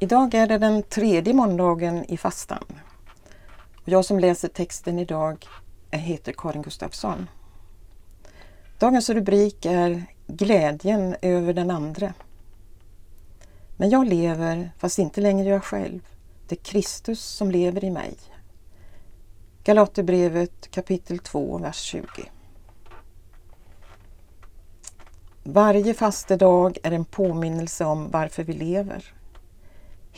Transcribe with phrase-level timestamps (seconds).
[0.00, 2.64] Idag är det den tredje måndagen i fastan.
[3.84, 5.46] Jag som läser texten idag
[5.90, 7.30] heter Karin Gustafsson.
[8.78, 12.14] Dagens rubrik är Glädjen över den andre.
[13.76, 16.00] Men jag lever, fast inte längre jag själv.
[16.48, 18.16] Det är Kristus som lever i mig.
[19.64, 22.06] Galaterbrevet kapitel 2, vers 20.
[25.42, 29.14] Varje fastedag är en påminnelse om varför vi lever.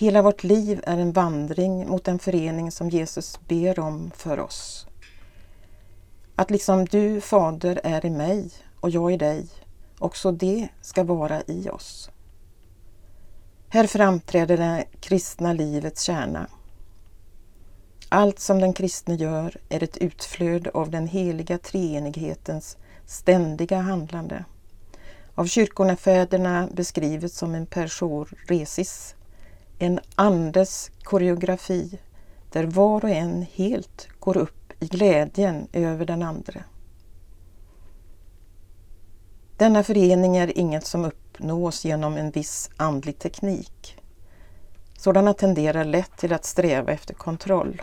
[0.00, 4.86] Hela vårt liv är en vandring mot den förening som Jesus ber om för oss.
[6.34, 8.50] Att liksom du, Fader, är i mig
[8.80, 9.46] och jag i dig,
[9.98, 12.10] också det ska vara i oss.
[13.68, 16.46] Här framträder det kristna livets kärna.
[18.08, 22.76] Allt som den kristne gör är ett utflöde av den heliga treenighetens
[23.06, 24.44] ständiga handlande.
[25.34, 25.96] Av kyrkorna
[26.74, 29.14] beskrivet som en persor resis,
[29.82, 31.98] en andes koreografi
[32.52, 36.64] där var och en helt går upp i glädjen över den andre.
[39.56, 43.96] Denna förening är inget som uppnås genom en viss andlig teknik.
[44.98, 47.82] Sådana tenderar lätt till att sträva efter kontroll.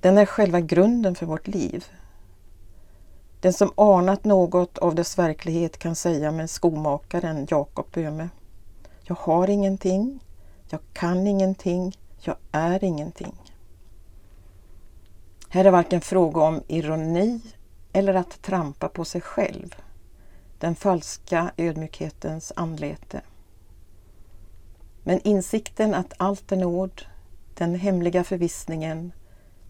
[0.00, 1.84] Den är själva grunden för vårt liv.
[3.40, 8.28] Den som anat något av dess verklighet kan säga med skomakaren Jakob Böhme.
[9.02, 10.20] Jag har ingenting,
[10.74, 13.34] jag kan ingenting, jag är ingenting.
[15.48, 17.40] Här är varken fråga om ironi
[17.92, 19.74] eller att trampa på sig själv,
[20.58, 23.20] den falska ödmjukhetens anlete.
[25.02, 27.02] Men insikten att allt är nåd,
[27.54, 29.12] den hemliga förvissningen,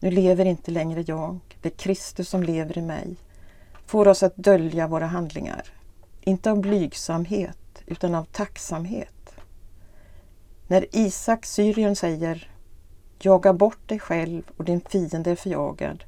[0.01, 3.17] nu lever inte längre jag, det är Kristus som lever i mig,
[3.87, 5.63] får oss att dölja våra handlingar.
[6.21, 9.14] Inte av blygsamhet utan av tacksamhet.
[10.67, 12.51] När Isak Syrien säger
[13.19, 16.05] Jaga bort dig själv och din fiende är förjagad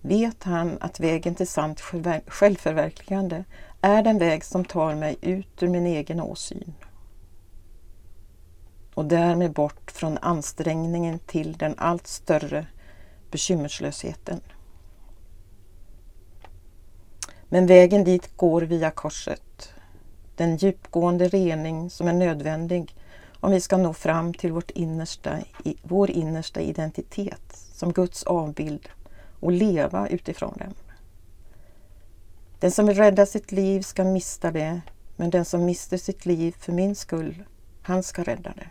[0.00, 1.80] vet han att vägen till sant
[2.26, 3.44] självförverkligande
[3.80, 6.74] är den väg som tar mig ut ur min egen åsyn
[8.94, 12.66] och därmed bort från ansträngningen till den allt större
[13.30, 14.40] bekymmerslösheten.
[17.48, 19.74] Men vägen dit går via korset.
[20.36, 22.94] Den djupgående rening som är nödvändig
[23.42, 25.38] om vi ska nå fram till vårt innersta,
[25.82, 28.88] vår innersta identitet som Guds avbild
[29.40, 30.74] och leva utifrån den.
[32.60, 34.80] Den som vill rädda sitt liv ska mista det,
[35.16, 37.44] men den som mister sitt liv för min skull,
[37.82, 38.70] han ska rädda det.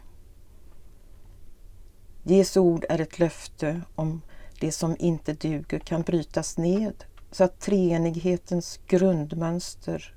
[2.23, 4.21] Jesu ord är ett löfte om
[4.59, 10.15] det som inte duger kan brytas ned så att treenighetens grundmönster,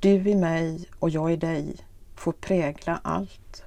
[0.00, 1.76] du i mig och jag i dig,
[2.22, 3.64] får prägla allt.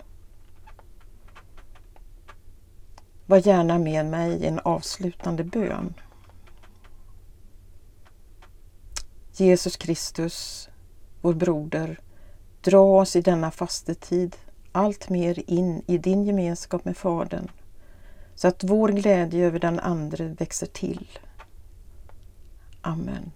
[3.26, 5.94] Var gärna med mig i en avslutande bön.
[9.34, 10.70] Jesus Kristus,
[11.22, 12.00] vår broder,
[12.62, 14.36] dra oss i denna fastetid
[14.72, 17.52] allt mer in i din gemenskap med Fadern
[18.36, 21.10] så att vår glädje över den andre växer till.
[22.82, 23.32] Amen.